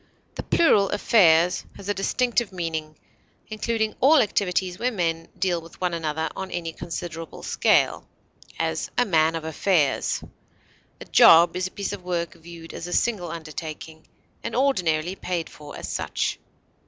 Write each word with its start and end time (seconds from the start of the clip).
The 0.33 0.41
plural 0.41 0.89
affairs 0.89 1.63
has 1.75 1.87
a 1.87 1.93
distinctive 1.93 2.51
meaning, 2.51 2.95
including 3.49 3.93
all 3.99 4.17
activities 4.19 4.79
where 4.79 4.91
men 4.91 5.27
deal 5.37 5.61
with 5.61 5.79
one 5.79 5.93
another 5.93 6.27
on 6.35 6.49
any 6.49 6.73
considerable 6.73 7.43
scale; 7.43 8.07
as, 8.57 8.89
a 8.97 9.05
man 9.05 9.35
of 9.35 9.43
affairs. 9.45 10.23
A 10.99 11.05
job 11.05 11.55
is 11.55 11.67
a 11.67 11.71
piece 11.77 11.93
of 11.93 12.03
work 12.03 12.33
viewed 12.33 12.73
as 12.73 12.87
a 12.87 12.93
single 12.93 13.29
undertaking, 13.29 14.07
and 14.43 14.55
ordinarily 14.55 15.15
paid 15.15 15.51
for 15.51 15.77
as 15.77 15.87
such. 15.87 16.39